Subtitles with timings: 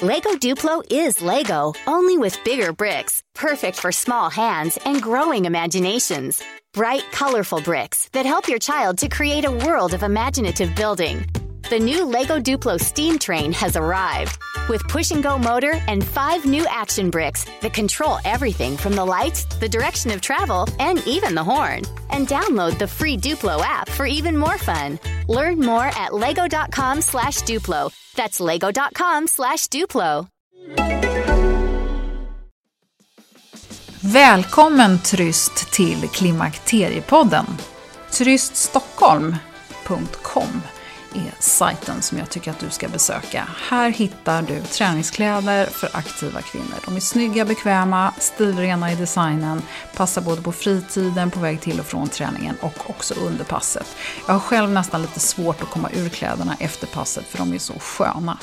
[0.00, 6.40] Lego Duplo is Lego, only with bigger bricks, perfect for small hands and growing imaginations.
[6.72, 11.26] Bright, colorful bricks that help your child to create a world of imaginative building.
[11.68, 14.38] The new Lego Duplo steam train has arrived
[14.68, 19.04] with push and go motor and five new action bricks that control everything from the
[19.04, 21.82] lights, the direction of travel, and even the horn.
[22.10, 24.98] And download the free Duplo app for even more fun.
[25.28, 27.90] Learn more at lego.com slash Duplo.
[28.14, 30.28] That's lego.com slash Duplo.
[34.02, 37.46] Välkommen Tryst till Klimakteriepodden.
[38.10, 40.62] Tryststockholm.com
[41.14, 43.48] är sajten som jag tycker att du ska besöka.
[43.68, 46.74] Här hittar du träningskläder för aktiva kvinnor.
[46.84, 49.62] De är snygga, bekväma, stilrena i designen,
[49.96, 53.86] passar både på fritiden, på väg till och från träningen och också under passet.
[54.26, 57.58] Jag har själv nästan lite svårt att komma ur kläderna efter passet för de är
[57.58, 58.38] så sköna.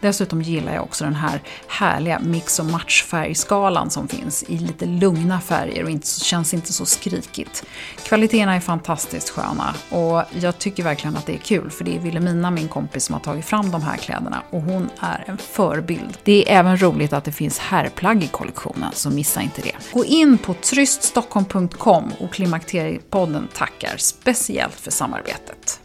[0.00, 5.40] Dessutom gillar jag också den här härliga mix och matchfärgskalan som finns i lite lugna
[5.40, 7.64] färger och inte, känns inte så skrikigt.
[8.02, 12.00] Kvaliteterna är fantastiskt sköna och jag tycker verkligen att det är kul för det är
[12.18, 16.18] Wilhelmina, min kompis, som har tagit fram de här kläderna och hon är en förebild.
[16.22, 19.72] Det är även roligt att det finns herrplagg i kollektionen, så missa inte det.
[19.92, 25.80] Gå in på tryststockholm.com och Klimakteriepodden tackar speciellt för samarbetet.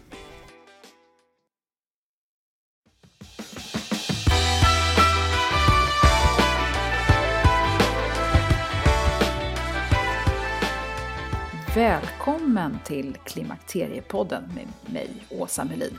[11.75, 15.97] Välkommen till Klimakteriepodden med mig, Åsa Melin.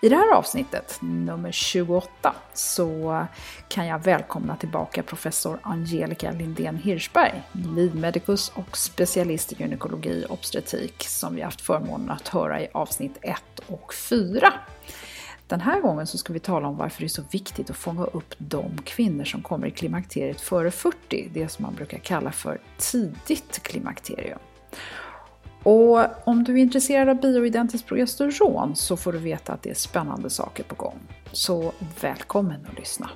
[0.00, 3.26] I det här avsnittet, nummer 28, så
[3.68, 11.02] kan jag välkomna tillbaka professor Angelica Lindén Hirschberg, livmedikus och specialist i gynekologi och obstetrik,
[11.08, 14.52] som vi haft förmånen att höra i avsnitt 1 och 4.
[15.46, 18.04] Den här gången så ska vi tala om varför det är så viktigt att fånga
[18.04, 22.60] upp de kvinnor som kommer i klimakteriet före 40, det som man brukar kalla för
[22.78, 24.38] tidigt klimakterium.
[25.66, 29.74] Och om du är intresserad av bioidentiskt progesteron så får du veta att det är
[29.74, 30.98] spännande saker på gång.
[31.32, 33.10] Så välkommen att lyssna!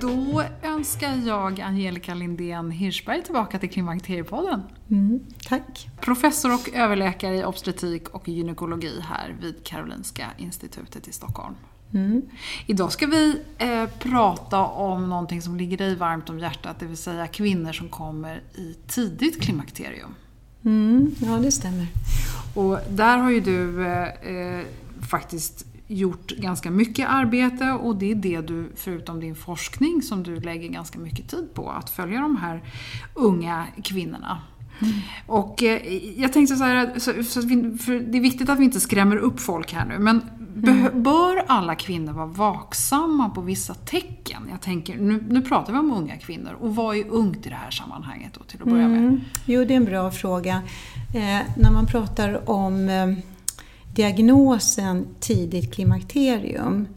[0.00, 4.62] Då önskar jag Angelica Lindén Hirschberg tillbaka till Klimakteriepodden.
[4.90, 5.88] Mm, tack!
[6.00, 11.54] Professor och överläkare i obstetrik och gynekologi här vid Karolinska institutet i Stockholm.
[11.94, 12.22] Mm.
[12.66, 16.96] Idag ska vi eh, prata om någonting som ligger dig varmt om hjärtat, det vill
[16.96, 20.14] säga kvinnor som kommer i tidigt klimakterium.
[20.64, 21.86] Mm, ja, det stämmer.
[22.54, 24.64] Och där har ju du eh, eh,
[25.10, 30.40] faktiskt gjort ganska mycket arbete och det är det du, förutom din forskning, som du
[30.40, 32.62] lägger ganska mycket tid på, att följa de här
[33.14, 34.42] unga kvinnorna.
[34.80, 34.94] Mm.
[35.26, 37.54] Och eh, jag tänkte så här, så, så vi,
[38.10, 40.22] det är viktigt att vi inte skrämmer upp folk här nu, men
[40.56, 41.02] Mm.
[41.02, 44.42] Bör alla kvinnor vara vaksamma på vissa tecken?
[44.50, 47.54] Jag tänker, nu, nu pratar vi om unga kvinnor och vad är ungt i det
[47.54, 48.98] här sammanhanget då, till att börja med?
[48.98, 49.20] Mm.
[49.46, 50.62] Jo, det är en bra fråga.
[51.14, 53.12] Eh, när man pratar om eh,
[53.94, 56.88] diagnosen tidigt klimakterium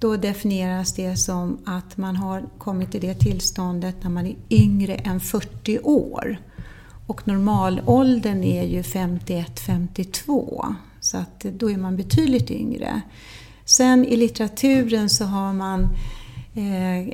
[0.00, 4.94] då definieras det som att man har kommit till det tillståndet när man är yngre
[4.94, 6.36] än 40 år.
[7.06, 10.74] Och normalåldern är ju 51-52.
[11.04, 13.02] Så att då är man betydligt yngre.
[13.64, 15.82] Sen i litteraturen så har man
[16.54, 17.08] eh,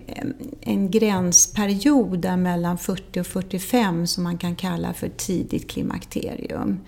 [0.61, 6.81] en gränsperiod där mellan 40 och 45 som man kan kalla för tidigt klimakterium.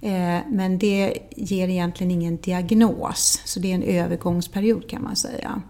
[0.00, 5.62] Eh, men det ger egentligen ingen diagnos, så det är en övergångsperiod kan man säga.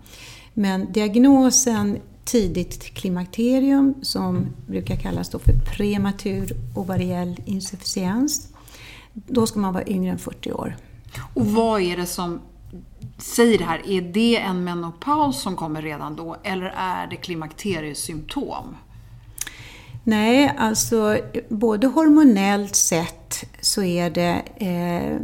[0.55, 8.49] Men diagnosen tidigt klimakterium som brukar kallas då för prematur ovariell insufficiens.
[9.27, 10.77] Då ska man vara yngre än 40 år.
[11.35, 12.41] Och vad är det som
[13.19, 13.91] säger det här?
[13.91, 18.77] Är det en menopaus som kommer redan då eller är det klimakteriesymptom?
[20.05, 25.19] Nej, alltså både hormonellt sett så är det eh,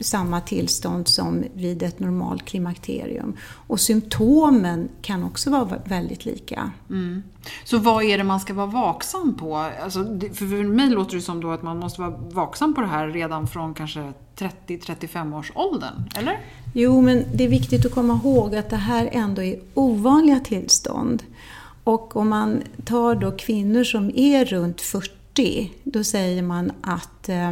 [0.00, 3.36] samma tillstånd som vid ett normalt klimakterium.
[3.42, 6.70] Och symptomen kan också vara väldigt lika.
[6.90, 7.22] Mm.
[7.64, 9.56] Så vad är det man ska vara vaksam på?
[9.56, 10.04] Alltså,
[10.34, 13.46] för mig låter det som då att man måste vara vaksam på det här redan
[13.46, 16.40] från kanske 30-35 års åldern, eller?
[16.74, 21.22] Jo, men det är viktigt att komma ihåg att det här ändå är ovanliga tillstånd.
[21.86, 27.48] Och om man tar då kvinnor som är runt 40, då säger man att eh,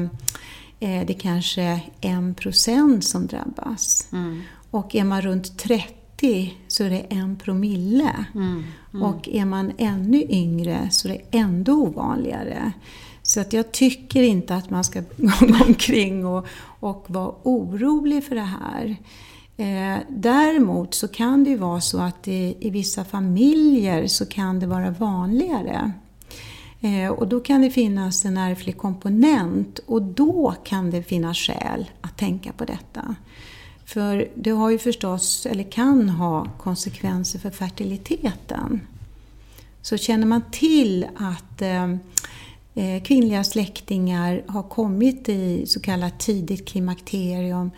[0.80, 4.08] eh det kanske är en procent som drabbas.
[4.12, 4.42] Mm.
[4.70, 8.24] Och är man runt 30 så är det en promille.
[8.34, 8.64] Mm.
[8.92, 9.02] Mm.
[9.02, 12.72] Och är man ännu yngre så är det ändå ovanligare.
[13.22, 16.46] Så att jag tycker inte att man ska gå omkring och,
[16.80, 18.96] och vara orolig för det här.
[19.56, 24.60] Eh, däremot så kan det ju vara så att det, i vissa familjer så kan
[24.60, 25.92] det vara vanligare.
[26.80, 31.90] Eh, och då kan det finnas en ärftlig komponent och då kan det finnas skäl
[32.00, 33.14] att tänka på detta.
[33.84, 38.80] För det har ju förstås, eller kan ha, konsekvenser för fertiliteten.
[39.82, 41.90] Så känner man till att eh,
[42.74, 47.70] eh kvinnliga släktingar har kommit i så kallat tidigt klimakterium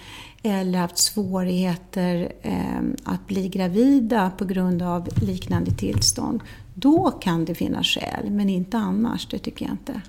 [0.51, 6.41] eller haft svårigheter eh, att bli gravida på grund av liknande tillstånd.
[6.75, 9.27] Då kan det finnas skäl, men inte annars.
[9.27, 10.01] Det tycker jag inte.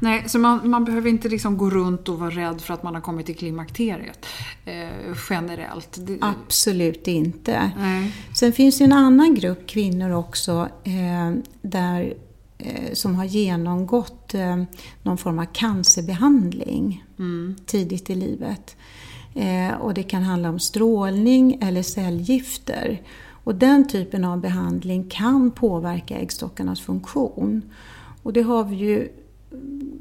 [0.00, 2.94] Nej, så man, man behöver inte liksom gå runt och vara rädd för att man
[2.94, 4.26] har kommit till klimakteriet
[4.64, 5.98] eh, generellt?
[6.06, 6.18] Det...
[6.20, 7.70] Absolut inte.
[7.76, 8.14] Nej.
[8.34, 12.14] Sen finns det en annan grupp kvinnor också eh, där,
[12.58, 14.62] eh, som har genomgått eh,
[15.02, 17.56] någon form av cancerbehandling mm.
[17.66, 18.76] tidigt i livet.
[19.38, 23.02] Eh, och det kan handla om strålning eller cellgifter.
[23.44, 27.62] Och den typen av behandling kan påverka äggstockarnas funktion.
[28.22, 29.08] Och det har vi ju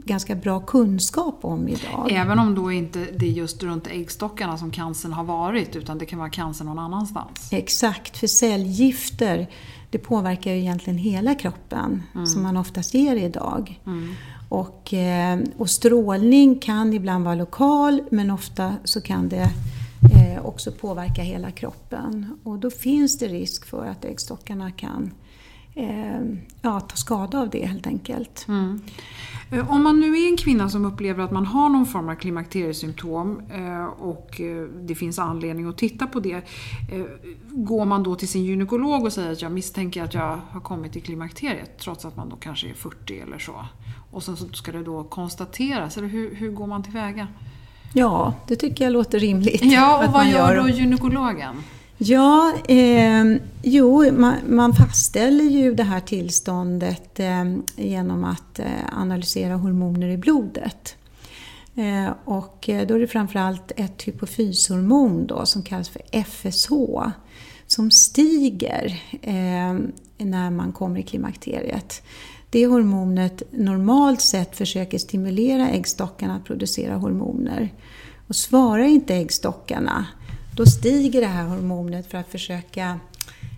[0.05, 2.11] ganska bra kunskap om idag.
[2.11, 6.05] Även om då inte det är just runt äggstockarna som cancern har varit utan det
[6.05, 7.49] kan vara cancer någon annanstans?
[7.51, 9.47] Exakt, för cellgifter
[9.89, 12.27] det påverkar ju egentligen hela kroppen mm.
[12.27, 13.81] som man ofta ser idag.
[13.85, 14.13] Mm.
[14.49, 19.49] Och, eh, och strålning kan ibland vara lokal men ofta så kan det
[20.15, 22.39] eh, också påverka hela kroppen.
[22.43, 25.11] Och då finns det risk för att äggstockarna kan
[25.77, 26.21] eh,
[26.61, 28.45] ja, ta skada av det helt enkelt.
[28.47, 28.81] Mm.
[29.51, 32.15] Eh, om man nu är en kvinna som upplever att man har någon form av
[32.15, 36.41] klimakteriesymptom eh, och eh, det finns anledning att titta på det.
[37.49, 40.93] Går man då till sin gynekolog och säger att jag misstänker att jag har kommit
[40.93, 43.65] till klimakteriet trots att man då kanske är 40 eller så.
[44.11, 47.27] Och sen så ska det då konstateras, eller hur, hur går man tillväga?
[47.93, 49.63] Ja, det tycker jag låter rimligt.
[49.63, 51.55] Ja, och vad gör då gynekologen?
[51.99, 53.25] Ja, eh,
[53.61, 60.17] jo, man, man, fastställer ju det här tillståndet eh, genom att eh, analysera hormoner i
[60.17, 60.95] blodet.
[61.75, 66.71] Eh, och eh, då är det framförallt ett hypofyshormon då, som kallas för FSH
[67.67, 69.79] som stiger eh,
[70.17, 72.01] när man kommer i klimakteriet.
[72.49, 77.73] Det hormonet normalt sett försöker stimulera äggstockarna att producera hormoner.
[78.27, 80.05] Och svarar inte äggstockarna
[80.57, 82.99] då stiger det här hormonet för att försöka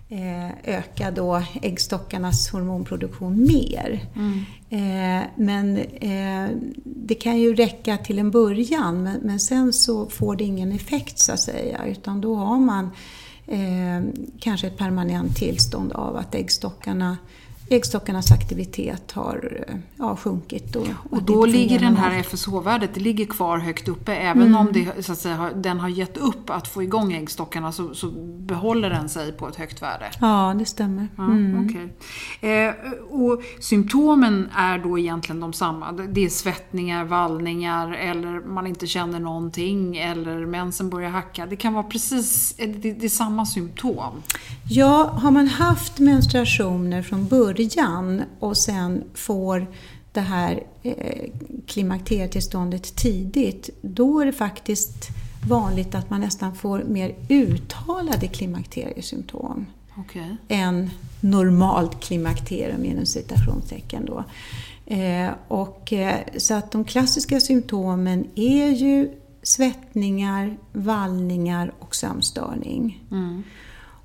[0.08, 4.00] eh, öka då äggstockarnas hormonproduktion mer.
[4.16, 4.44] Mm.
[4.70, 10.44] Eh, men eh, det kan ju räcka till en början men, sen så får det
[10.44, 12.90] ingen effekt så att säga utan då har man
[14.40, 17.16] kanske ett permanent tillstånd av att äggstockarna
[17.70, 19.64] äggstockarnas aktivitet har
[19.96, 20.76] ja, sjunkit.
[20.76, 24.14] Och, och då ligger den här FSH-värdet det ligger kvar högt uppe.
[24.14, 24.56] Även mm.
[24.56, 28.10] om det, så att säga, den har gett upp att få igång äggstockarna så, så
[28.38, 30.10] behåller den sig på ett högt värde.
[30.20, 31.08] Ja, det stämmer.
[31.18, 31.54] Mm.
[31.54, 31.88] Ja, okay.
[32.52, 32.74] eh,
[33.10, 35.92] och symptomen är då egentligen de samma.
[35.92, 41.46] Det är svettningar, vallningar eller man inte känner någonting eller mensen börjar hacka.
[41.46, 44.22] Det kan vara precis det, det är samma symptom.
[44.68, 49.66] Ja, har man haft menstruationer från början början och sen får
[50.12, 51.30] det här eh,
[51.66, 55.08] klimakterietillståndet tidigt, då är det faktiskt
[55.48, 60.36] vanligt att man nästan får mer uttalade klimakteriesymptom okay.
[60.48, 64.04] än normalt klimakterium inom citationstecken.
[64.04, 64.24] Då.
[64.94, 69.10] Eh, och, eh, så att de klassiska symptomen är ju
[69.42, 73.04] svettningar, vallningar och sömnstörning.
[73.10, 73.42] Mm.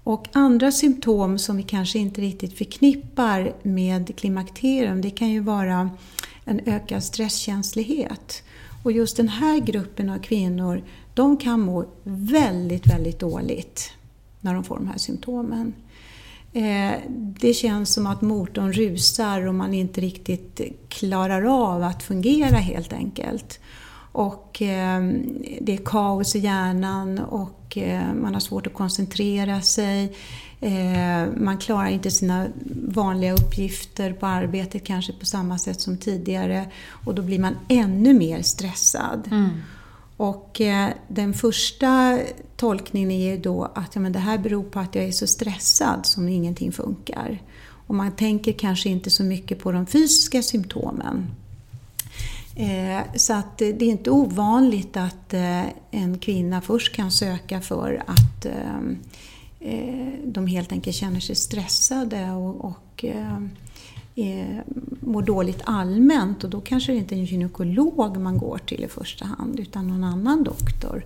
[0.06, 5.90] Och andra symptom som vi kanske inte riktigt förknippar med klimakterium, det kan ju vara
[6.46, 8.44] en ökad stresskänslighet.
[8.84, 10.84] Och just den här gruppen av kvinnor,
[11.14, 13.92] de kan må väldigt, väldigt dåligt
[14.42, 15.74] när de får de här symptomen.
[16.54, 16.94] Eh,
[17.40, 21.44] det känns som att motorn rusar och man inte riktigt klarar
[21.74, 23.60] av att fungera helt enkelt.
[24.16, 25.04] Och eh,
[25.62, 30.16] det är kaos i hjärnan och eh, man har svårt att koncentrera sig.
[30.62, 32.48] Eh, man klarar inte sina
[32.88, 36.66] vanliga uppgifter på arbetet kanske på samma sätt som tidigare.
[36.88, 39.28] Och då blir man ännu mer stressad.
[39.32, 39.50] Mm.
[40.18, 40.62] Och
[41.08, 42.20] den första
[42.56, 45.28] tolkningen är ju då att ja, men det här beror på att jag är så
[45.28, 47.42] stressad som ingenting funkar.
[47.88, 51.28] Och man tänker kanske inte så mycket på de fysiska symptomen.
[52.56, 58.04] Eh, så att det är inte ovanligt att eh, en kvinna först kan söka för
[58.08, 63.06] att eh, de helt enkelt känner sig stressade och, och
[65.00, 68.88] mår dåligt allmänt och då kanske det inte är en gynekolog man går till i
[68.88, 71.04] första hand utan någon annan doktor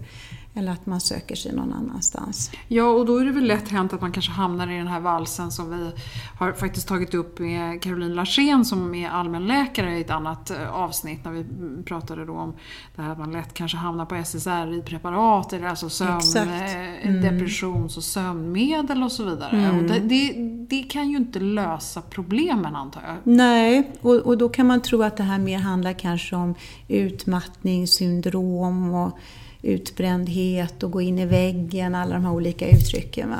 [0.59, 2.51] eller att man söker sig någon annanstans.
[2.67, 4.99] Ja, och då är det väl lätt hänt att man kanske hamnar i den här
[4.99, 5.91] valsen som vi
[6.39, 11.25] har faktiskt tagit upp med Caroline Larsén som är allmänläkare i ett annat eh, avsnitt
[11.25, 11.45] när vi
[11.83, 12.53] pratade då om
[12.95, 17.21] det här att man lätt kanske hamnar på SSRI-preparat, alltså sömn, eh, mm.
[17.21, 19.57] depressions och sömnmedel och så vidare.
[19.57, 19.77] Mm.
[19.77, 20.33] Och det, det,
[20.69, 23.15] det, kan ju inte lösa problemen antar jag.
[23.23, 26.55] Nej, och, och då kan man tro att det här mer handlar kanske om
[26.87, 29.17] utmattningssyndrom och
[29.61, 33.33] utbrändhet och gå in i väggen, alla de här olika uttrycken.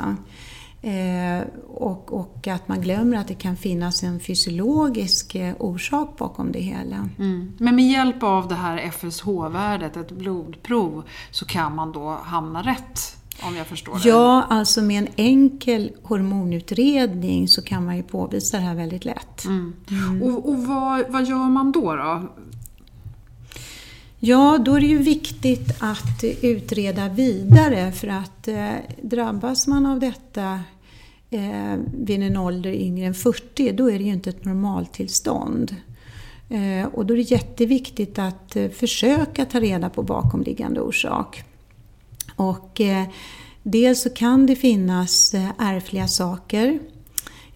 [0.82, 6.52] Eh, och, och, att man glömmer att det kan finnas en fysiologisk eh, orsak bakom
[6.52, 7.08] det hela.
[7.18, 7.52] Mm.
[7.58, 13.16] Men med hjälp av det här FSH-värdet, ett blodprov, så kan man då hamna rätt?
[13.42, 14.08] Om jag förstår det.
[14.08, 19.44] Ja, alltså med en enkel hormonutredning så kan man ju påvisa det här väldigt lätt.
[19.44, 19.72] Mm.
[19.90, 20.22] Mm.
[20.22, 21.96] Och, och vad, vad, gör man då?
[21.96, 22.22] då?
[24.22, 28.72] Ja, då är det ju viktigt att utreda vidare för att eh,
[29.02, 30.60] drabbas man av detta
[31.30, 35.76] eh, vid en ålder yngre än 40, då är det ju inte ett normaltillstånd.
[36.48, 41.44] Eh, och då är det jätteviktigt att eh, försöka ta reda på bakomliggande orsak.
[42.36, 43.08] Och eh,
[43.62, 46.78] dels så kan det finnas eh, ärftliga saker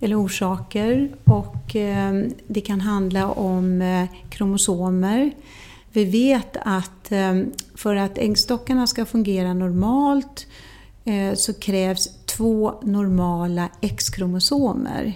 [0.01, 5.33] eller orsaker och eh, det kan handla om eh, kromosomer
[5.95, 10.47] vi vet att ehm, för att äggstockarna ska fungera normalt
[11.05, 15.13] eh, så krävs två normala X-kromosomer.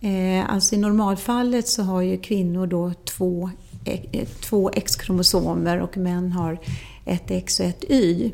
[0.00, 3.50] Eh, alltså i normalfallet så har ju kvinnor då två,
[3.84, 6.58] eh, två X-kromosomer och män har
[7.04, 8.32] ett X och ett Y.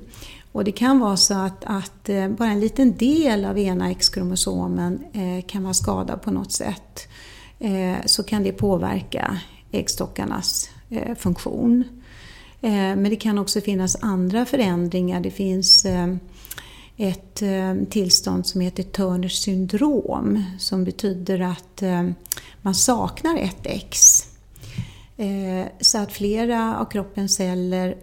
[0.52, 5.04] Och det kan vara så att, att bara en liten del av ena X-kromosomen
[5.46, 7.08] kan vara skadad på något sätt.
[8.06, 9.38] Så kan det påverka
[9.70, 11.84] äggstockarnas Eh, funktion.
[12.60, 15.20] Eh, men det kan också finnas andra förändringar.
[15.20, 16.14] Det finns eh,
[16.96, 22.08] ett eh, tillstånd som heter Turners syndrom som betyder att eh,
[22.62, 24.28] man saknar ett X.
[25.80, 27.96] Så att flera av kroppens celler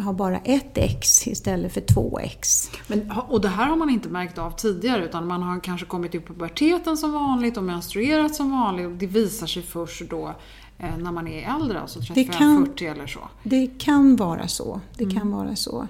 [0.00, 2.70] har bara ett X istället för två X.
[2.86, 6.14] Men, och det här har man inte märkt av tidigare utan man har kanske kommit
[6.14, 10.34] i puberteten som vanligt och menstruerat som vanligt och det visar sig först då
[10.80, 13.20] när man är äldre, alltså 35-40 eller så?
[13.42, 14.80] Det kan vara så.
[14.96, 15.16] Det mm.
[15.16, 15.86] kan vara så.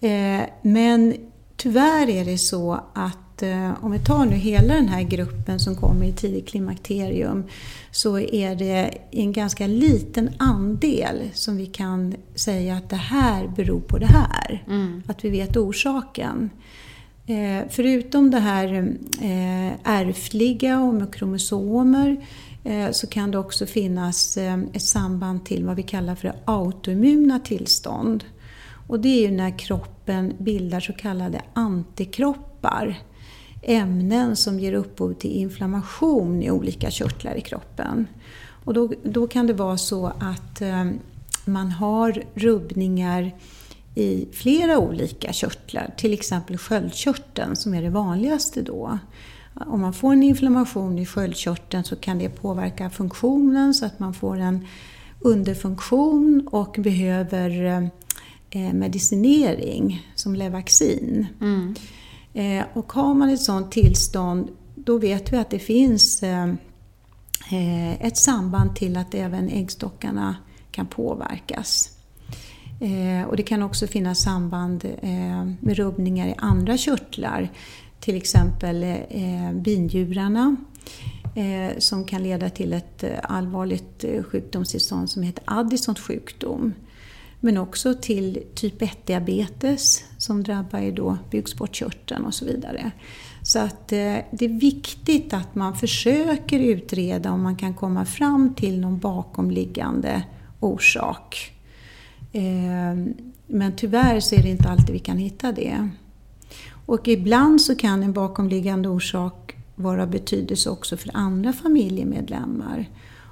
[0.00, 1.14] Eh, men
[1.56, 5.76] tyvärr är det så att eh, om vi tar nu hela den här gruppen som
[5.76, 7.44] kommer i tidigt klimakterium
[7.90, 13.80] så är det en ganska liten andel som vi kan säga att det här beror
[13.80, 14.64] på det här.
[14.66, 15.02] Mm.
[15.06, 16.50] Att vi vet orsaken.
[17.68, 18.96] förutom det här
[19.84, 22.16] ärftliga och med kromosomer Eh,
[22.64, 27.40] Eh, så kan det också finnas eh, ett samband till vad vi kallar för autoimmuna
[27.40, 28.24] tillstånd.
[28.88, 32.98] Och det är ju när kroppen bildar så kallade antikroppar.
[33.62, 38.06] Ämnen som ger upphov till inflammation i olika körtlar i kroppen.
[38.64, 40.84] Och då, då kan det vara så att eh,
[41.44, 43.32] man har rubbningar
[43.94, 48.98] i flera olika körtlar, till exempel sköldkörteln som är det vanligaste då.
[49.66, 54.14] Om man får en inflammation i sköldkörteln så kan det påverka funktionen så att man
[54.14, 54.66] får en
[55.20, 57.80] underfunktion och behöver
[58.50, 61.26] eh, medicinering som Levaxin.
[61.40, 61.74] Mm.
[62.34, 66.54] Eh, och har man ett sådant tillstånd då vet vi att det finns eh,
[68.00, 70.36] ett samband till att även äggstockarna
[70.70, 71.90] kan påverkas.
[73.28, 74.84] Och det kan också finnas samband
[75.60, 77.50] med rubbningar i andra körtlar
[78.08, 80.56] till exempel eh, binjurarna
[81.34, 86.74] eh, som kan leda till ett eh, allvarligt eh, sjukdomstillstånd som heter Addisons sjukdom.
[87.40, 92.90] Men också till typ 1-diabetes som drabbar då bukspottkörteln och så vidare.
[93.42, 98.54] Så att eh, det är viktigt att man försöker utreda om man kan komma fram
[98.54, 100.22] till någon bakomliggande
[100.60, 101.52] orsak.
[102.32, 103.12] Eh,
[103.46, 105.88] men tyvärr så är det inte alltid vi kan hitta det.
[106.88, 112.86] Och ibland så kan en bakomliggande orsak vara av betydelse också för andra familjemedlemmar.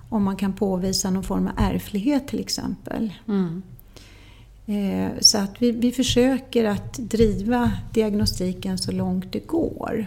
[0.09, 3.13] Om man kan påvisa någon form av ärftlighet till exempel.
[3.29, 3.63] Mm.
[4.67, 10.07] Eh, så att vi, vi försöker att driva diagnostiken så långt det går.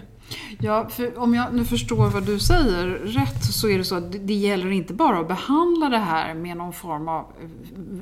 [0.60, 4.28] Ja, för om jag nu förstår vad du säger rätt så är det så att
[4.28, 7.26] det gäller inte bara att behandla det här med någon form av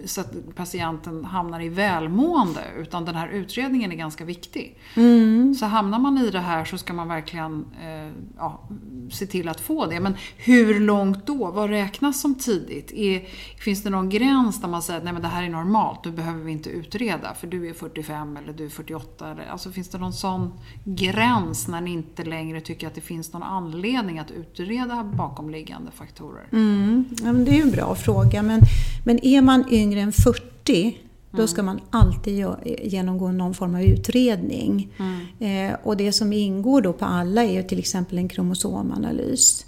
[0.05, 4.77] så att patienten hamnar i välmående utan den här utredningen är ganska viktig.
[4.95, 5.55] Mm.
[5.55, 8.69] Så hamnar man i det här så ska man verkligen eh, ja,
[9.11, 9.99] se till att få det.
[9.99, 11.51] Men hur långt då?
[11.51, 12.91] Vad räknas som tidigt?
[12.91, 13.27] Är,
[13.63, 16.11] finns det någon gräns där man säger att Nej, men det här är normalt, nu
[16.11, 19.31] behöver vi inte utreda för du är 45 eller du är 48?
[19.31, 20.53] Eller, alltså finns det någon sån
[20.83, 26.47] gräns när ni inte längre tycker att det finns någon anledning att utreda bakomliggande faktorer?
[26.51, 28.61] Mm, ja, det är ju en bra fråga men,
[29.05, 30.97] men är man yngre än 40
[31.31, 32.45] då ska man alltid
[32.83, 34.93] genomgå någon form av utredning.
[34.97, 35.71] Mm.
[35.71, 39.65] Eh, och det som ingår då på alla är till exempel en kromosomanalys.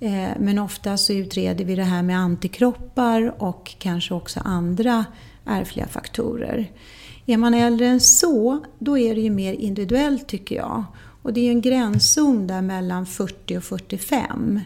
[0.00, 5.04] Eh, men ofta så utreder vi det här med antikroppar och kanske också andra
[5.44, 6.70] ärftliga faktorer.
[7.26, 10.84] Är man äldre än så, då är det ju mer individuellt tycker jag.
[11.26, 14.60] Och det är ju en gränszon där mellan 40 och 45.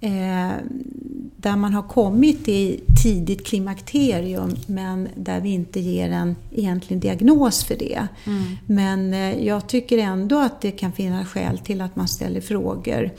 [0.00, 0.50] Eh,
[1.36, 7.64] där man har kommit i tidigt klimakterium men där vi inte ger en egentlig diagnos
[7.64, 8.08] för det.
[8.24, 8.42] Mm.
[8.66, 13.10] Men eh, jag tycker ändå att det kan finnas skäl till att man ställer frågor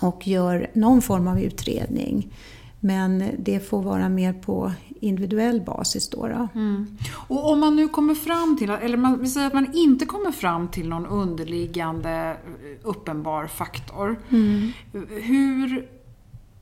[0.00, 2.32] och gör någon form av utredning.
[2.80, 6.08] Men det får vara mer på individuell basis.
[6.08, 6.48] Då, då.
[6.54, 6.86] Mm.
[7.12, 10.32] Och om man nu kommer fram till, eller man vill säga att man inte kommer
[10.32, 14.16] fram till någon underliggande eh, uppenbar faktor.
[14.30, 14.72] Mm.
[15.22, 15.88] Hur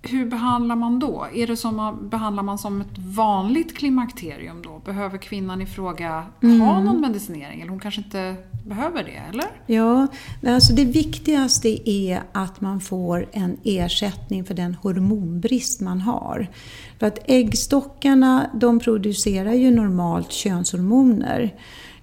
[0.08, 1.26] hur behandlar man då?
[1.34, 4.82] Är det som, behandlar man som ett vanligt klimakterium då?
[4.84, 6.60] Behöver kvinnan i fråga mm.
[6.60, 7.60] ha någon medicinering?
[7.60, 9.46] Eller hon kanske inte behöver det, eller?
[9.66, 10.06] Ja,
[10.46, 16.48] alltså det viktigaste är att man får en ersättning för den hormonbrist man har.
[16.98, 21.54] För att äggstockarna de producerar ju normalt könshormoner.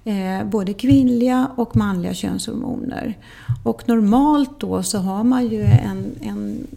[0.05, 3.17] Eh, både kvinnliga och manliga könshormoner.
[3.63, 6.67] Och normalt då så har man ju en, en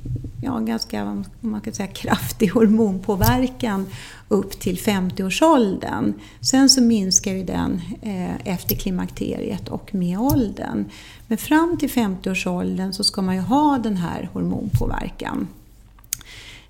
[0.42, 3.86] ja, ganska man kan säga, kraftig hormonpåverkan
[4.28, 6.12] upp till 50-årsåldern.
[6.40, 10.84] Sen så minskar ju den eh, efter klimakteriet och med åldern.
[11.26, 15.48] Men fram till 50-årsåldern så ska man ju ha den här hormonpåverkan.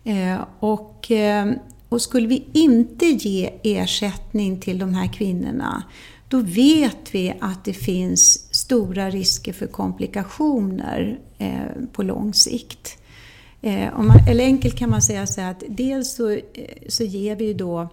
[0.04, 1.52] Eh, och, eh,
[1.88, 5.82] och skulle vi inte ge ersättning till de här kvinnorna
[6.34, 12.98] då vet vi att det finns stora risker för komplikationer eh, på lång sikt.
[13.62, 16.40] Eh, man, eller enkelt kan man säga så att dels så, eh,
[16.88, 17.88] så ger vi då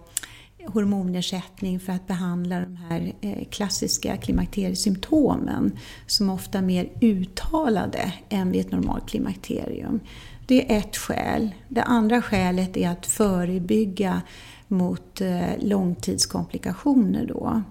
[0.66, 8.52] hormonersättning för att behandla de här eh, klassiska klimakteriesymptomen som ofta är mer uttalade än
[8.52, 10.00] vid ett normalt klimakterium.
[10.46, 11.50] Det är ett skäl.
[11.68, 14.22] Det andra skälet är att förebygga
[14.68, 17.26] mot eh, långtidskomplikationer.
[17.26, 17.62] Då.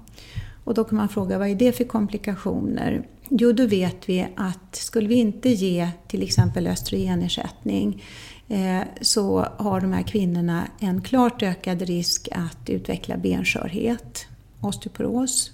[0.64, 3.08] Och då kan man fråga vad är det för komplikationer?
[3.30, 8.04] Jo, då vet vi att skulle vi inte ge till exempel östrogenersättning
[8.48, 14.26] eh, så har de här kvinnorna en klart ökad risk att utveckla benskörhet,
[14.62, 15.52] osteoporos.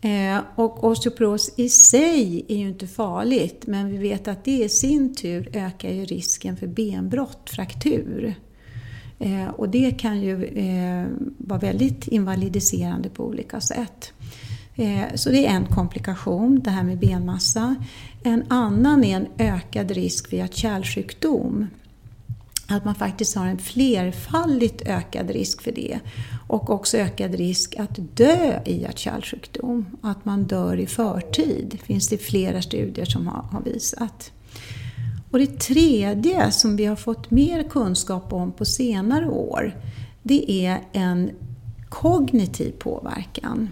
[0.00, 4.68] Eh, och osteoporos i sig är ju inte farligt men vi vet att det i
[4.68, 8.34] sin tur ökar ju risken för benbrott, fraktur.
[9.18, 11.06] Eh, och det kan ju eh,
[11.38, 14.12] vara väldigt invalidiserande på olika sätt.
[14.76, 17.74] Eh, så det är en komplikation, det här med benmassa.
[18.22, 21.66] En annan är en ökad risk vid kärlsjukdom.
[22.70, 25.98] Att man faktiskt har en flerfaldigt ökad risk för det.
[26.46, 29.86] Och också ökad risk att dö i hjärt-kärlsjukdom.
[30.00, 34.32] Att man dör i förtid, finns det flera studier som har visat.
[35.30, 39.76] Och det tredje som vi har fått mer kunskap om på senare år,
[40.22, 41.30] det är en
[41.88, 43.68] kognitiv påverkan.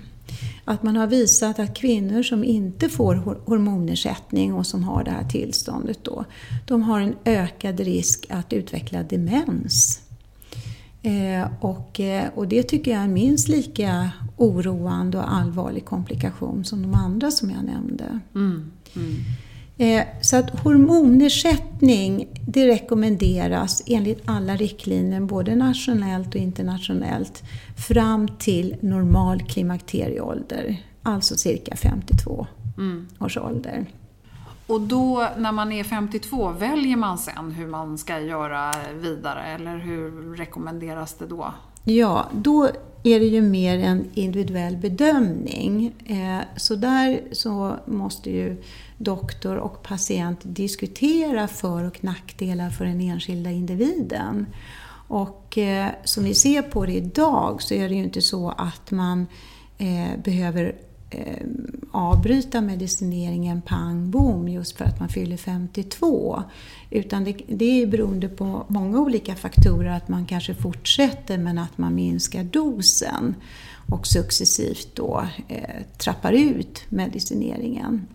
[0.64, 3.14] Att man har visat att kvinnor som inte får
[3.46, 6.24] hormonersättning och som har det här tillståndet då,
[6.66, 10.00] de har en ökad risk att utveckla demens.
[11.02, 16.82] Eh, och, eh, och det tycker jag är minst lika oroande och allvarlig komplikation som
[16.82, 18.20] de andra som jag nämnde.
[18.34, 18.70] Mm.
[18.96, 19.14] Mm.
[19.78, 27.42] Eh, så att hormonersättning det rekommenderas enligt alla riktlinjer, både nationellt och internationellt,
[27.88, 32.46] fram till normal klimakterieålder, alltså cirka 52
[32.78, 33.08] mm.
[33.20, 33.86] års ålder.
[34.66, 39.78] Och då när man är 52, väljer man sen hur man ska göra vidare eller
[39.78, 41.54] hur rekommenderas det då?
[41.88, 42.70] Ja, då
[43.02, 45.94] är det ju mer en individuell bedömning.
[46.06, 48.62] Eh, så där så måste ju
[48.98, 54.46] doktor och patient diskutera för och nackdelar för den enskilda individen.
[55.08, 58.90] Och eh, som vi ser på det idag så är det ju inte så att
[58.90, 59.26] man
[59.78, 60.74] eh, behöver
[61.16, 61.46] eh,
[61.90, 66.42] avbryta medicineringen pang bom just för att man fyller 52.
[66.90, 71.78] Utan det, det är beroende på många olika faktorer att man kanske fortsätter men att
[71.78, 73.34] man minskar dosen
[73.90, 78.06] och successivt då eh, trappar ut medicineringen.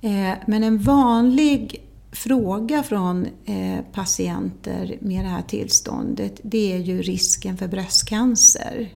[0.00, 1.82] Eh, men en vanlig
[2.12, 8.90] fråga från eh, patienter med det här tillståndet det är ju risken för bröstcancer.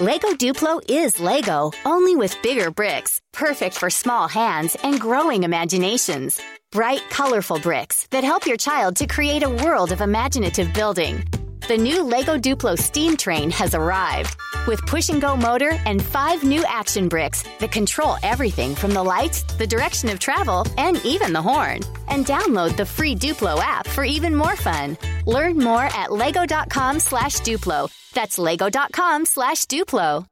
[0.00, 6.40] Lego Duplo is Lego, only with bigger bricks, perfect for small hands and growing imaginations.
[6.72, 11.22] Bright, colorful bricks that help your child to create a world of imaginative building.
[11.68, 16.42] The new Lego Duplo steam train has arrived with push and go motor and five
[16.42, 21.32] new action bricks that control everything from the lights, the direction of travel, and even
[21.32, 21.78] the horn.
[22.08, 24.98] And download the free Duplo app for even more fun.
[25.26, 27.88] Learn more at lego.com slash Duplo.
[28.14, 30.24] That's lego.com slash Duplo.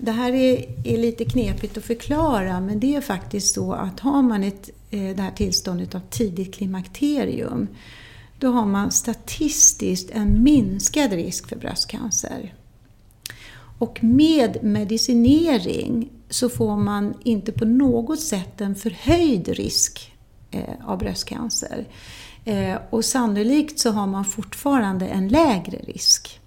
[0.00, 4.22] Det här är, är, lite knepigt att förklara men det är faktiskt så att har
[4.22, 7.68] man ett, eh, det här tillståndet av tidigt klimakterium
[8.38, 12.54] då har man statistiskt en minskad risk för bröstcancer.
[13.78, 20.12] Och med medicinering så får man inte på något sätt en förhöjd risk
[20.50, 21.86] eh, av bröstcancer.
[22.44, 26.40] Eh, och sannolikt så har man fortfarande en lägre risk.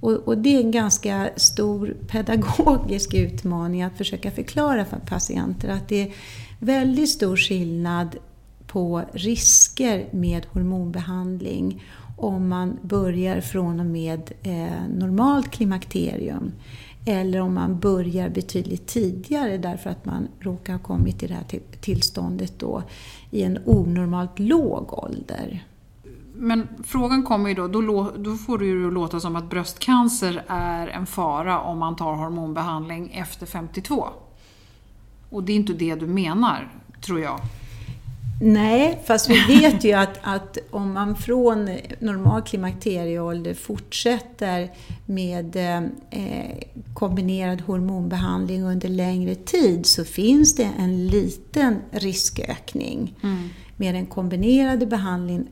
[0.00, 5.88] Och, och, det är en ganska stor pedagogisk utmaning att försöka förklara för patienter att
[5.88, 6.12] det är
[6.58, 8.16] väldigt stor skillnad
[8.66, 11.82] på risker med hormonbehandling
[12.16, 16.52] om man börjar från och med eh, normalt klimakterium
[17.04, 21.60] eller om man börjar betydligt tidigare därför att man råkar ha kommit till det här
[21.80, 22.82] tillståndet då
[23.30, 25.64] i en onormalt låg ålder.
[26.34, 30.88] Men frågan kommer ju då, då, då får det ju låta som att bröstcancer är
[30.88, 34.08] en fara om man tar hormonbehandling efter 52.
[35.30, 37.40] Och det är inte det du menar, tror jag.
[38.42, 44.70] Nej, fast vi vet ju att, att om man från normal klimakterieålder fortsätter
[45.06, 45.56] med
[46.10, 46.58] eh,
[46.94, 53.14] kombinerad hormonbehandling under längre tid så finns det en liten riskökning.
[53.22, 53.48] Mm
[53.80, 55.48] med den kombinerade behandlingen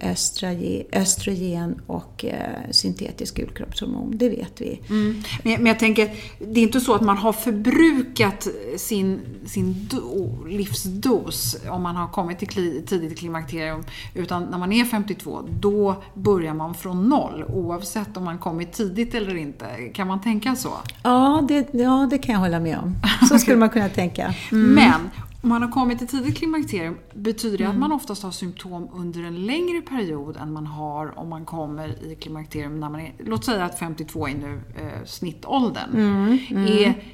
[0.93, 4.19] östrogen och eh, syntetisk gulkroppshormon.
[4.19, 4.81] Det vet vi.
[4.89, 5.23] Mm.
[5.43, 10.45] Men, men, jag tänker, det är inte så att man har förbrukat sin, sin do,
[10.47, 13.85] livsdos om man har kommit till kli, tidigt klimakterium.
[14.15, 19.15] Utan när man är 52, då börjar man från noll oavsett om man kommit tidigt
[19.15, 19.67] eller inte.
[19.95, 20.73] Kan man tänka så?
[21.03, 22.97] Ja, det, ja, det kan jag hålla med om.
[23.29, 24.35] Så skulle man kunna tänka.
[24.53, 24.75] Mm.
[24.75, 25.11] Men
[25.43, 27.77] om man har kommit till tidigt klimakterium, betyder det mm.
[27.77, 32.05] att man oftast har symptom under en längre period än man har om man kommer
[32.05, 35.91] i klimakterium när man är, låt säga att 52 är nu eh, snittåldern.
[35.95, 36.39] Mm.
[36.51, 36.65] Mm.
[36.65, 37.05] Är,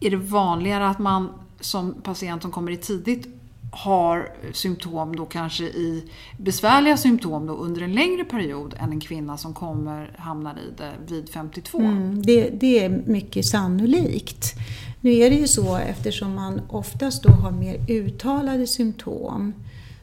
[0.00, 1.28] är det vanligare att man
[1.60, 3.39] som patient som kommer i tidigt
[3.70, 6.04] har symptom då kanske i
[6.38, 10.92] besvärliga symptom då under en längre period än en kvinna som kommer hamnar i det
[11.14, 11.78] vid 52?
[11.78, 14.54] Mm, det, det, är mycket sannolikt.
[15.00, 19.54] Nu är det ju så eftersom man oftast då har mer uttalade symptom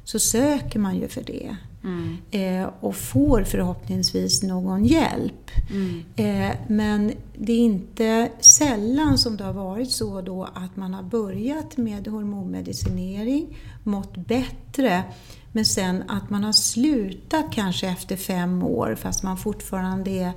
[0.04, 1.58] så söker man ju för det.
[1.84, 2.18] Mm.
[2.32, 5.52] Eh, och får förhoppningsvis någon hjälp.
[5.70, 6.04] Mm.
[6.16, 11.04] Eh, men det är inte sällan som det har varit så då att man har
[11.04, 15.04] börjat med hormonmedicinering, mått bättre,
[15.52, 20.32] men sen att man har slutat kanske efter fem år fast man fortfarande är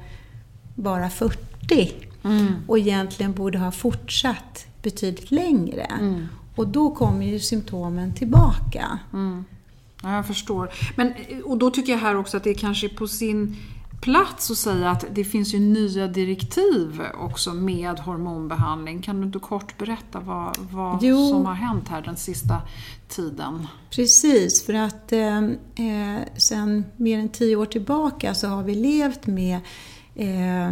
[0.74, 1.92] bara 40
[2.24, 2.54] mm.
[2.68, 5.82] och egentligen borde ha fortsatt betydligt längre.
[5.82, 6.26] Mm.
[6.56, 8.98] Och då kommer ju symptomen tillbaka.
[10.02, 10.70] Ja, jag förstår.
[10.96, 11.12] Men,
[11.44, 13.56] och då tycker jag här också att det kanske är på sin
[14.00, 19.02] plats att säga att det finns ju nya direktiv också med hormonbehandling.
[19.02, 22.62] Kan du inte kort berätta vad, vad som har hänt här den sista
[23.08, 23.66] tiden?
[23.90, 29.26] Precis, för att eh, eh sen mer än tio år tillbaka så har vi levt
[29.26, 29.60] med
[30.14, 30.70] eh,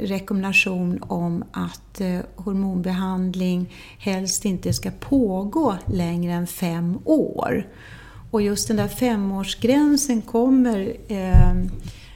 [0.00, 7.66] rekommendation om att eh, hormonbehandling helst inte ska pågå längre än fem år.
[8.30, 11.54] Och just den där femårsgränsen kommer eh,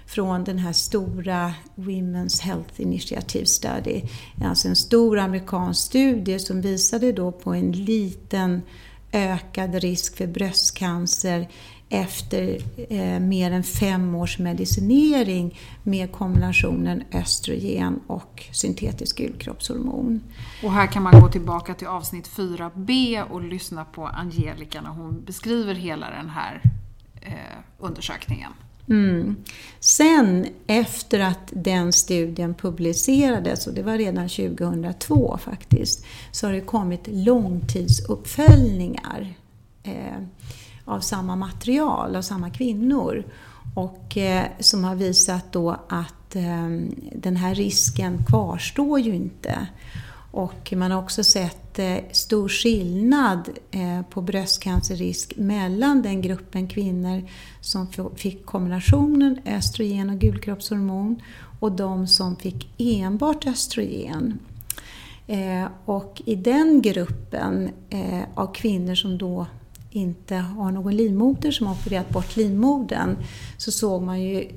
[0.06, 4.02] från den här stora Women's Health Initiative Study.
[4.44, 8.62] Alltså en stor amerikansk studie som visade då på en liten
[9.12, 11.48] ökad risk för bröstcancer
[11.90, 20.20] efter eh, mer än fem års medicinering med kombinationen östrogen och syntetisk gulkroppshormon.
[20.62, 25.24] Och här kan man gå tillbaka till avsnitt 4b och lyssna på Angelica när hon
[25.24, 26.62] beskriver hela den här
[27.20, 28.52] eh, undersökningen.
[28.88, 29.36] Mm.
[29.80, 36.60] Sen efter att den studien publicerades, och det var redan 2002 faktiskt, så har det
[36.60, 39.34] kommit långtidsuppföljningar.
[39.82, 40.18] Eh,
[40.90, 43.24] av samma material, av samma kvinnor.
[43.74, 46.68] Och eh, som har visat då att eh,
[47.12, 49.66] den här risken kvarstår ju inte.
[50.32, 57.28] Och man har också sett eh, stor skillnad eh, på bröstcancerrisk mellan den gruppen kvinnor
[57.60, 61.22] som fick kombinationen östrogen och gulkroppshormon
[61.60, 64.38] och de som fick enbart östrogen.
[65.26, 69.46] Eh, och i den gruppen eh, av kvinnor som då
[69.90, 73.16] inte har någon livmoder som har opererat bort livmodern
[73.56, 74.48] så såg man ju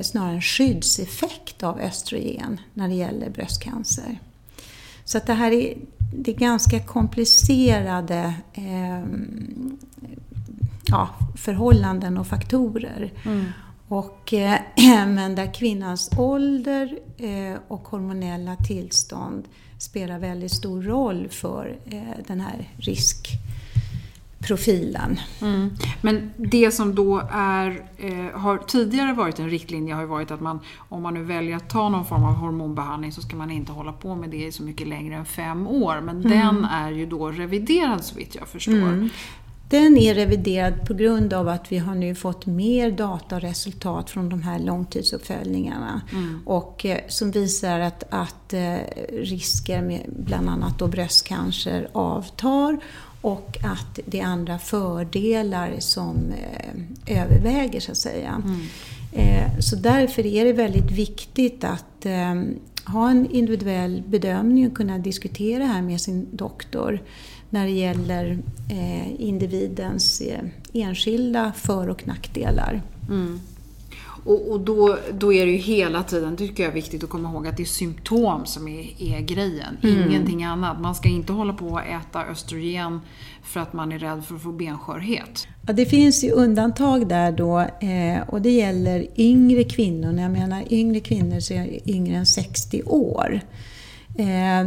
[0.00, 4.18] snarare en skyddseffekt av östrogen när det gäller bröstcancer.
[5.04, 5.74] Så att det här är,
[6.12, 9.04] det är ganska komplicerade eh,
[10.86, 13.12] ja, förhållanden och faktorer.
[13.24, 13.44] Mm.
[13.88, 14.60] Och, eh,
[15.06, 19.44] men där kvinnans ålder eh, och hormonella tillstånd
[19.78, 23.28] spelar väldigt stor roll för eh, den här risk
[24.40, 25.20] profilen.
[25.40, 25.70] Mm.
[26.00, 30.40] Men det som då är, eh, har tidigare varit en riktlinje har ju varit att
[30.40, 33.72] man, om man nu väljer att ta någon form av hormonbehandling så ska man inte
[33.72, 36.00] hålla på med det så mycket längre än fem år.
[36.00, 36.30] Men mm.
[36.30, 38.72] den är ju då reviderad så vitt jag förstår.
[38.72, 39.08] Mm.
[39.70, 44.10] Den är reviderad på grund av att vi har nu fått mer data och resultat
[44.10, 46.02] från de här långtidsuppföljningarna.
[46.12, 46.40] Mm.
[46.46, 48.76] Och, eh, som visar att, att eh,
[49.12, 52.78] risker med bland annat då bröstcancer avtar
[53.20, 58.42] och att det är andra fördelar som eh, överväger så att säga.
[58.44, 58.60] Mm.
[59.12, 62.34] Eh, så därför är det väldigt viktigt att eh,
[62.84, 67.02] ha en individuell bedömning och kunna diskutera det här med sin doktor
[67.50, 68.38] när det gäller
[68.70, 70.40] eh, individens eh,
[70.72, 72.82] enskilda för och nackdelar.
[73.08, 73.40] Mm.
[74.28, 77.10] Och, och, då, då är det ju hela tiden, det tycker jag är viktigt att
[77.10, 79.76] komma ihåg, att det är symptom som är, är grejen.
[79.82, 80.08] Mm.
[80.08, 80.80] Ingenting annat.
[80.80, 83.00] Man ska inte hålla på och äta östrogen
[83.42, 85.48] för att man är rädd för att få benskörhet.
[85.66, 90.12] Ja, det finns ju undantag där då eh, och det gäller yngre kvinnor.
[90.12, 93.40] När jag menar yngre kvinnor så är jag yngre än 60 år.
[94.18, 94.66] Eh,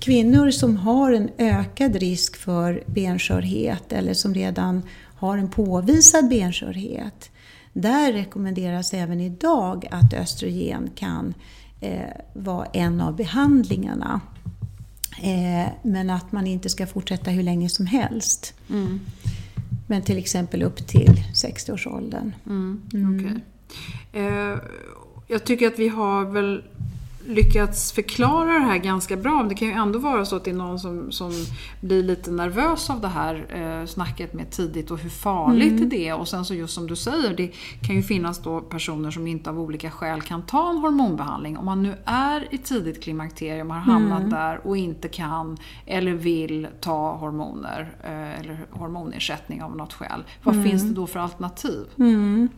[0.00, 4.82] kvinnor som har en ökad risk för benskörhet eller som redan
[5.16, 7.30] har en påvisad benskörhet
[7.80, 11.34] där rekommenderas även idag att östrogen kan
[11.80, 12.00] eh,
[12.32, 14.20] vara en av behandlingarna.
[15.22, 18.54] Eh, men att man inte ska fortsätta hur länge som helst.
[18.70, 19.00] Mm.
[19.86, 22.34] Men till exempel upp till 60-årsåldern.
[22.46, 23.16] Mm, mm.
[23.16, 23.40] Okay.
[24.22, 24.58] Eh,
[25.26, 26.62] jag tycker att vi har väl
[27.26, 29.36] lyckats förklara det här ganska bra.
[29.36, 31.32] Men det kan ju ändå vara så att det är någon som, som
[31.80, 35.88] blir lite nervös av det här eh, snacket med tidigt och hur farligt mm.
[35.88, 36.16] det är.
[36.16, 37.50] Och sen så just som du säger, det
[37.86, 41.58] kan ju finnas då personer som inte av olika skäl kan ta en hormonbehandling.
[41.58, 44.30] Om man nu är i tidigt klimakterium, har hamnat mm.
[44.30, 50.24] där och inte kan eller vill ta hormoner eh, eller hormonersättning av något skäl.
[50.42, 50.68] Vad mm.
[50.68, 51.86] finns det då för alternativ?
[51.98, 52.48] Mm.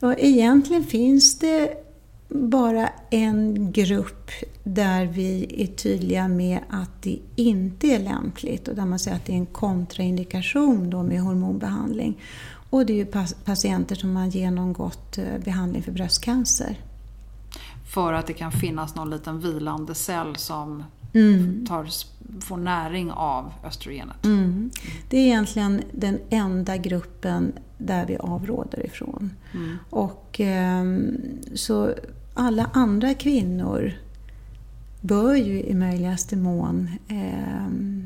[0.00, 1.91] Ja, egentligen finns det
[2.34, 4.30] bara en grupp
[4.64, 9.26] där vi är tydliga med att det inte är lämpligt och där man säger att
[9.26, 12.20] det är en kontraindikation då med hormonbehandling.
[12.70, 13.06] Och det är ju
[13.44, 16.76] patienter som har genomgått eh, behandling för bröstcancer.
[17.94, 21.66] För att det kan finnas någon liten vilande cell som mm.
[21.66, 21.88] tar,
[22.40, 24.24] får näring av östrogenet.
[24.24, 24.70] Mm.
[25.08, 29.30] Det är egentligen den enda gruppen där vi avråder ifrån.
[29.54, 29.76] Mm.
[29.90, 31.18] Och, ehm,
[31.54, 31.94] så
[32.34, 33.92] alla andra kvinnor
[35.00, 38.02] bör ju i möjligaste mån eh,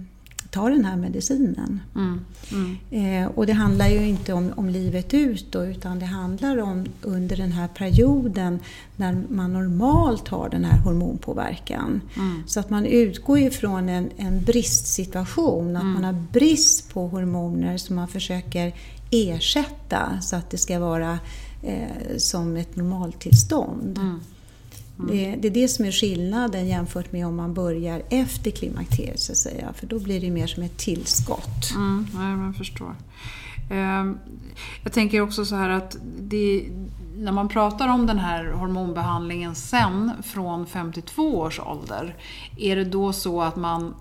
[0.51, 1.81] ta den här medicinen.
[1.95, 2.21] Mm,
[2.53, 2.77] mm.
[2.91, 6.85] Eh, och det handlar ju inte om, om livet ut då, utan det handlar om
[7.03, 8.59] under den här perioden
[8.97, 12.01] när man normalt har den här hormonpåverkan.
[12.17, 12.43] Mm.
[12.47, 15.95] Så att man utgår ifrån en, en bristsituation, att mm.
[15.95, 18.73] man har brist på hormoner som man försöker
[19.11, 21.19] ersätta så att det ska vara
[21.67, 23.99] eh, som ett normaltillstånd.
[23.99, 24.21] Mm.
[24.99, 25.11] Mm.
[25.11, 29.33] Det, det, är det som är skillnaden jämfört med om man börjar efter klimakteriet så
[29.33, 29.73] att säga.
[29.73, 31.71] För då blir det mer som ett tillskott.
[31.75, 32.95] Mm, ja, jag förstår.
[33.71, 34.19] Ehm,
[34.83, 36.65] jag tänker också så här att det,
[37.17, 42.17] när man pratar om den här hormonbehandlingen sen från 52 års ålder.
[42.57, 43.95] Är det då så att man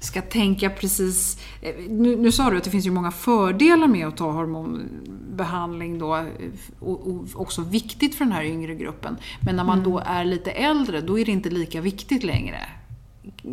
[0.00, 1.38] ska tänka precis...
[1.62, 5.98] Eh, nu, nu, sa du att det finns ju många fördelar med att ta hormonbehandling
[5.98, 6.24] då eh,
[6.80, 9.16] och, och också viktigt för den här yngre gruppen.
[9.40, 9.90] Men när man mm.
[9.90, 12.58] då är lite äldre, då är det inte lika viktigt längre.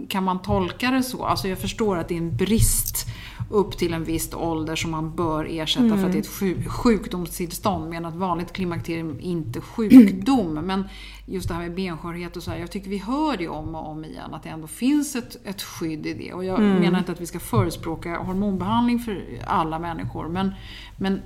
[0.09, 1.25] Kan man tolka det så?
[1.25, 3.07] Alltså jag förstår att det är en brist
[3.49, 5.99] upp till en viss ålder som man bör ersätta mm.
[5.99, 7.89] för att det är ett sjuk sjukdomstillstånd.
[7.89, 10.53] Medan ett vanligt klimakterium inte sjukdom.
[10.65, 10.83] Men
[11.25, 13.89] just det här med benskörhet och så här, jag tycker vi hör det om och
[13.89, 16.33] om igen att det ändå finns ett, ett skydd i det.
[16.33, 16.79] Och jag mm.
[16.79, 20.27] menar inte att vi ska förespråka hormonbehandling för alla människor.
[20.27, 20.53] Men,
[20.97, 21.21] men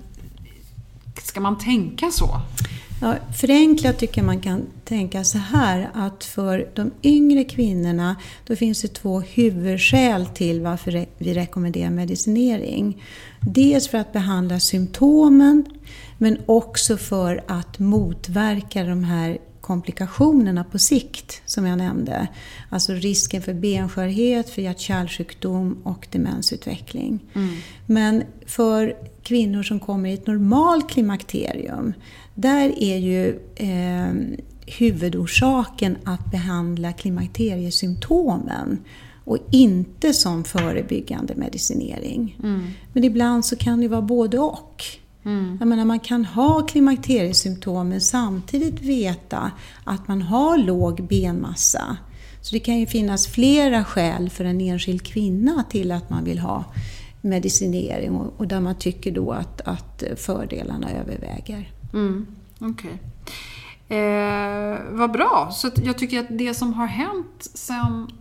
[1.18, 2.42] ska man tänka så?
[3.04, 8.16] Ja, förenklat tycker jag man kan tänka så här att för de yngre kvinnorna
[8.48, 13.04] då finns det två huvudskäl till varför vi rekommenderar medicinering.
[13.40, 15.66] Dels för att behandla symptomen
[16.18, 22.28] men också för att motverka de här komplikationerna på sikt som jag nämnde.
[22.70, 27.20] Alltså risken för benskörhet, för hjärt-kärlsjukdom och demensutveckling.
[27.34, 27.56] Mm.
[27.86, 31.94] Men för kvinnor som kommer i ett normalt klimakterium,
[32.36, 34.38] där är ju eh,
[34.78, 38.78] huvudorsaken att behandla klimakteriesymptomen
[39.24, 42.38] och inte som förebyggande medicinering.
[42.44, 42.68] Mm.
[42.94, 44.84] Men ibland så kan det vara både och.
[45.26, 45.58] Mm.
[45.60, 49.52] Jag menar, man kan ha klimakteriesymptom men samtidigt veta
[49.84, 51.98] att man har låg benmassa.
[52.42, 56.40] Så det kan ju finnas flera skäl för en enskild kvinna till att man vill
[56.40, 56.66] ha
[57.22, 61.72] medicinering och, och där man tycker då att, att fördelarna överväger.
[61.94, 62.28] Mm.
[62.60, 62.92] Okay.
[63.98, 65.50] Eh, vad bra.
[65.54, 68.12] Så jag tycker att det som har hänt sen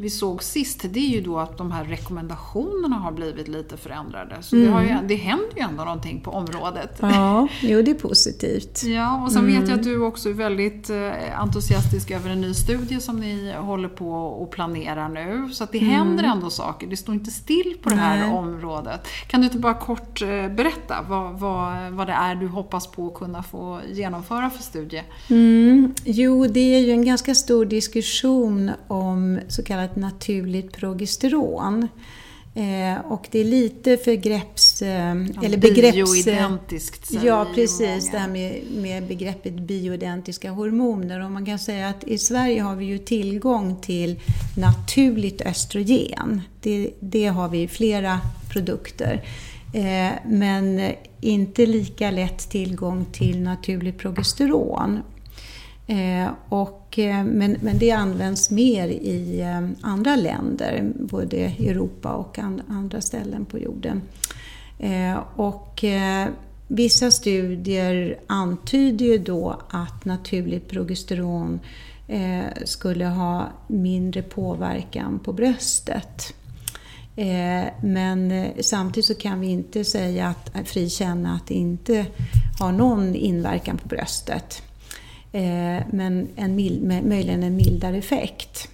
[0.00, 4.36] vi såg sist, det är ju då att de här rekommendationerna har blivit lite förändrade.
[4.40, 4.68] Så mm.
[4.68, 6.98] det, har ju, det händer ju ändå någonting på området.
[7.00, 8.82] Ja, jo det är positivt.
[8.84, 9.60] Ja, och sen mm.
[9.60, 13.52] vet jag att du också är väldigt eh, entusiastisk över en ny studie som ni
[13.52, 15.48] håller på och planerar nu.
[15.52, 15.90] Så att det mm.
[15.90, 18.30] händer ändå saker, det står inte still på det här Nej.
[18.30, 19.08] området.
[19.26, 23.06] Kan du inte bara kort eh, berätta vad, vad, vad det är du hoppas på
[23.06, 25.02] att kunna få genomföra för studie?
[25.30, 25.94] Mm.
[26.04, 31.88] Jo, det är ju en ganska stor diskussion om så kallat kallat naturligt progesteron.
[32.54, 34.82] Eh, och det är lite förgrepps...
[34.82, 36.12] Eh, ja, eller begrepps...
[36.12, 37.80] Bioidentiskt säger Ja, precis.
[37.80, 38.12] Många.
[38.12, 41.24] Det här med, med begreppet bioidentiska hormoner.
[41.24, 44.20] Och man kan säga att i Sverige har vi ju tillgång till
[44.56, 46.42] naturligt östrogen.
[46.62, 49.22] Det, det har vi i flera produkter.
[49.74, 55.02] Eh, men inte lika lätt tillgång till naturligt progesteron.
[55.90, 62.12] Eh, och, eh, men, men det används mer i eh, andra länder, både i Europa
[62.12, 64.02] och and, andra ställen på jorden.
[64.78, 66.28] Eh, och eh,
[66.68, 71.60] vissa studier antyder ju då att naturligt progesteron
[72.08, 76.34] eh, skulle ha mindre påverkan på bröstet.
[77.82, 82.06] Men samtidigt så kan vi inte säga att, frikänna att det inte
[82.58, 84.62] har någon inverkan på bröstet.
[85.32, 88.68] Eh, men en mild, möjligen en mildare effekt.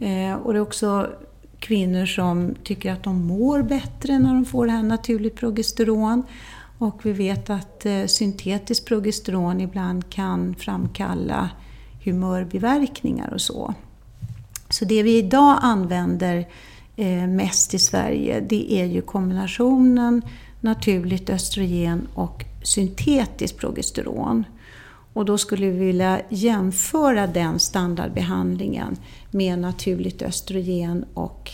[0.00, 1.10] Eh, och det är också
[1.58, 6.22] kvinnor som tycker att de mår bättre när de får det här naturligt progesteron.
[6.78, 11.50] Och vi vet att eh, syntetiskt progesteron ibland kan framkalla
[12.04, 13.74] humörbiverkningar och så.
[14.68, 16.48] Så det vi idag använder
[16.96, 20.22] eh, mest i Sverige det är ju kombinationen
[20.60, 24.44] naturligt östrogen och syntetiskt progesteron.
[25.16, 28.96] Och då skulle vi vilja jämföra den standardbehandlingen
[29.30, 31.50] med naturligt östrogen och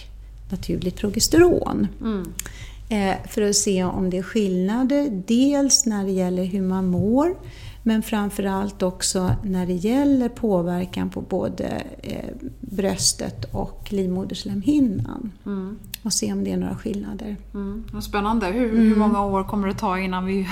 [0.50, 1.88] naturligt progesteron.
[2.00, 2.32] Mm.
[2.88, 7.34] Eh, för att se om det är skillnader, dels när det gäller hur man mår,
[7.82, 15.32] men framförallt också när det gäller påverkan på både eh, bröstet och livmoderslemhinnan.
[15.46, 15.78] Mm.
[16.02, 17.36] Och se om det är några skillnader.
[17.54, 17.84] Mm.
[18.02, 18.46] Spännande.
[18.46, 18.88] Hur, mm.
[18.88, 20.48] hur många år kommer det ta innan vi...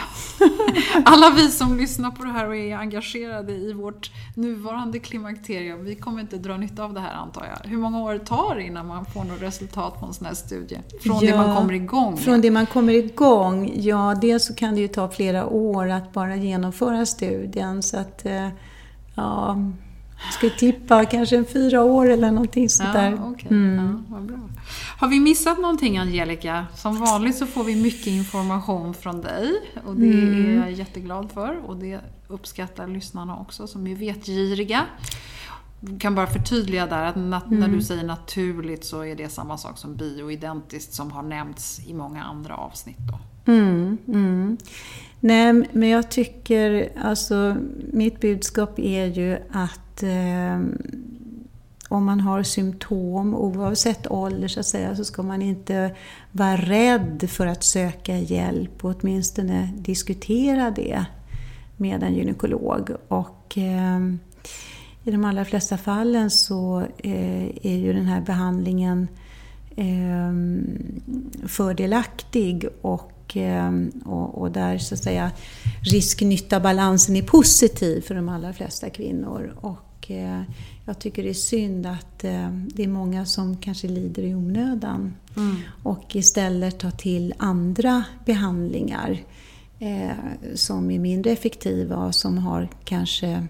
[1.05, 5.95] Alla vi som lyssnar på det här och är engagerade i vårt nuvarande klimakterium, vi
[5.95, 7.71] kommer inte dra nytta av det här antar jag.
[7.71, 10.79] Hur många år tar det innan man får något resultat på en sån här studie?
[11.03, 12.17] Från ja, det man kommer igång?
[12.17, 13.73] Från det man kommer igång?
[13.77, 17.20] Ja, dels så kan det ju ta flera år att bara genomföra studien.
[17.83, 18.49] Så att, eh,
[19.15, 19.57] ja,
[20.25, 23.11] jag skulle tippa kanske en fyra år eller någonting sånt där.
[23.11, 23.51] Ja, okay.
[23.51, 24.05] mm.
[24.11, 24.39] ja, bra.
[24.99, 26.67] Har vi missat någonting Angelica?
[26.75, 29.53] Som vanligt så får vi mycket information från dig
[29.85, 30.47] och det mm.
[30.47, 34.85] är jag jätteglad för och det uppskattar lyssnarna också som är vetgiriga.
[35.81, 37.41] Jag kan bara förtydliga där att mm.
[37.49, 41.95] när du säger naturligt så är det samma sak som bioidentiskt som har nämnts i
[41.95, 42.99] många andra avsnitt.
[42.99, 43.19] Då.
[43.53, 44.57] Mm, mm.
[45.21, 47.57] Nej, men jag tycker, alltså
[47.93, 50.61] mitt budskap är ju att eh,
[51.89, 55.95] om man har symptom, oavsett ålder så att säga, så ska man inte
[56.33, 61.05] vara rädd för att söka hjälp och åtminstone diskutera det
[61.77, 62.91] med en gynekolog.
[63.09, 64.01] Och eh,
[65.05, 69.09] i de allra flesta fallen så eh, är ju den här behandlingen
[69.77, 70.33] eh,
[71.47, 73.13] fördelaktig och
[74.05, 75.31] och, och, där så att säga
[75.85, 79.55] risk-nytta-balansen är positiv för de allra flesta kvinnor.
[79.61, 80.43] Och eh,
[80.87, 85.15] jag tycker det är synd att eh, det är många som kanske lider i onödan
[85.37, 85.57] mm.
[85.83, 89.19] och istället tar till andra behandlingar
[89.79, 90.11] eh,
[90.55, 93.47] som är mindre effektiva och som har kanske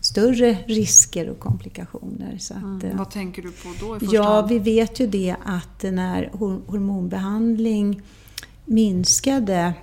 [0.00, 2.38] större risker och komplikationer.
[2.38, 2.96] Så att, mm.
[2.96, 4.48] Vad tänker du på då i första Ja, hand?
[4.48, 6.30] vi vet ju det att när
[6.66, 8.02] hormonbehandling
[8.64, 9.74] minskade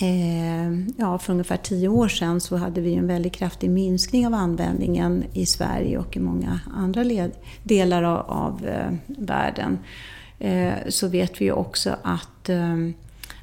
[0.00, 4.34] eh, ja, för ungefär tio år sedan så hade vi en väldigt kraftig minskning av
[4.34, 7.32] användningen i Sverige och i många andra led,
[7.62, 9.78] delar av, av eh, världen.
[10.38, 12.76] Eh, så vet vi ju också att eh,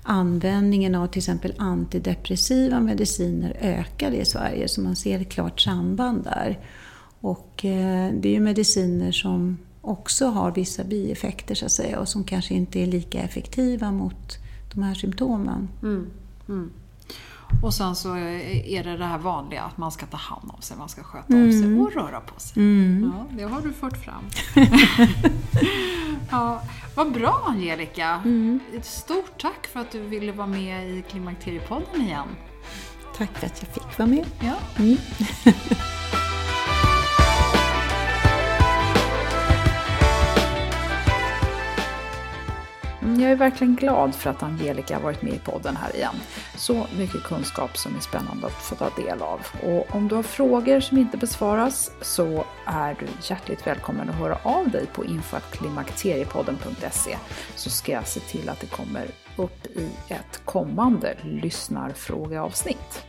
[0.04, 6.24] användningen av till exempel antidepressiva mediciner ökade i Sverige, så man ser ett klart samband
[6.24, 6.60] där.
[7.22, 12.10] Och eh, det är ju mediciner som också har vissa bieffekter så att säga och
[12.10, 14.38] som kanske inte är lika effektiva mot
[14.74, 15.70] de här symptomen.
[15.82, 16.10] Mm.
[16.50, 16.72] Mm.
[17.62, 20.78] Och sen så är det det här vanliga att man ska ta hand om sig,
[20.78, 21.82] man ska sköta om sig mm.
[21.82, 22.64] och röra på sig.
[22.64, 23.14] Mm.
[23.16, 24.24] Ja, det har du fört fram.
[26.32, 26.62] ja,
[26.96, 28.22] vad bra Angelica!
[28.26, 28.60] Mm.
[28.84, 32.28] Stort tack för att du ville vara med i Klimakteriepodden igen.
[33.18, 34.26] Tack för att jag fick vara med.
[34.40, 34.56] Ja.
[34.78, 34.98] Mm.
[43.10, 46.16] Mm, jag är verkligen glad för att Angelica har varit med i podden här igen.
[46.58, 49.40] Så mycket kunskap som är spännande att få ta del av.
[49.64, 54.38] Och om du har frågor som inte besvaras så är du hjärtligt välkommen att höra
[54.44, 57.18] av dig på info.klimakteriepodden.se
[57.56, 63.06] så ska jag se till att det kommer upp i ett kommande lyssnarfrågeavsnitt.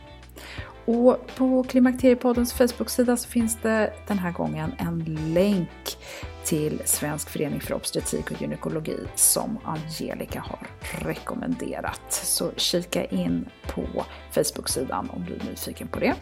[0.91, 5.97] Och på Klimakteriepoddens Facebook-sida så finns det den här gången en länk
[6.45, 10.67] till Svensk förening för obstetrik och gynekologi som Angelica har
[11.07, 12.01] rekommenderat.
[12.09, 16.13] Så kika in på Facebook-sidan om du är nyfiken på det.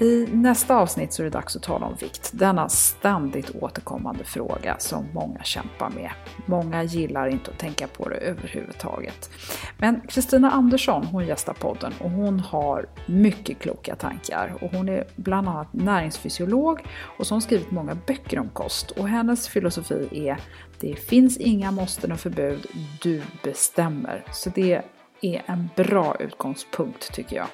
[0.00, 2.30] I nästa avsnitt så är det dags att tala om vikt.
[2.34, 6.10] Denna ständigt återkommande fråga som många kämpar med.
[6.46, 9.30] Många gillar inte att tänka på det överhuvudtaget.
[9.78, 14.54] Men Kristina Andersson, hon gästar podden och hon har mycket kloka tankar.
[14.60, 16.80] Och hon är bland annat näringsfysiolog
[17.18, 18.90] och så har hon skrivit många böcker om kost.
[18.90, 20.40] Och hennes filosofi är
[20.80, 22.66] det finns inga måsten och förbud,
[23.02, 24.24] du bestämmer.
[24.32, 24.82] Så det
[25.22, 27.46] är en bra utgångspunkt tycker jag.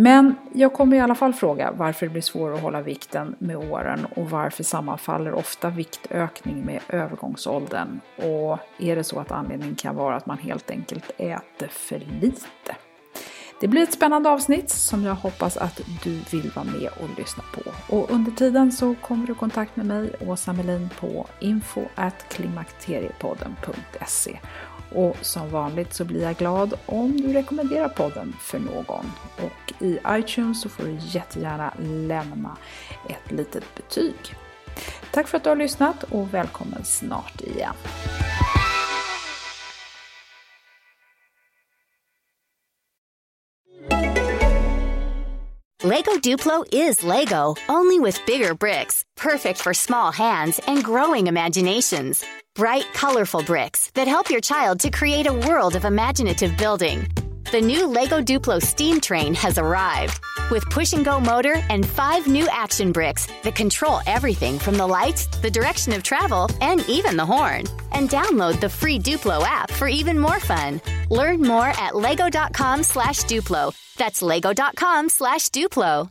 [0.00, 3.56] Men jag kommer i alla fall fråga varför det blir svårare att hålla vikten med
[3.56, 8.00] åren och varför sammanfaller ofta viktökning med övergångsåldern?
[8.16, 12.76] Och är det så att anledningen kan vara att man helt enkelt äter för lite?
[13.60, 17.44] Det blir ett spännande avsnitt som jag hoppas att du vill vara med och lyssna
[17.52, 17.62] på.
[17.96, 24.38] Och under tiden så kommer du i kontakt med mig, Åsa Melin, på info.klimakteriepodden.se
[24.94, 29.12] och som vanligt så blir jag glad om du rekommenderar podden för någon.
[29.36, 32.56] Och i iTunes så får du jättegärna lämna
[33.08, 34.34] ett litet betyg.
[35.10, 37.74] Tack för att du har lyssnat och välkommen snart igen.
[45.84, 52.24] Lego Duplo is Lego, only with bigger bricks, perfect for small hands and growing imaginations.
[52.56, 57.06] bright, colorful bricks that help your child to create a world of imaginative building.
[57.50, 60.20] The new LEGO Duplo steam train has arrived
[60.50, 64.86] with push and go motor and five new action bricks that control everything from the
[64.86, 67.64] lights, the direction of travel, and even the horn.
[67.92, 70.82] And download the free Duplo app for even more fun.
[71.08, 73.74] Learn more at lego.com slash Duplo.
[73.96, 76.10] That's lego.com slash Duplo.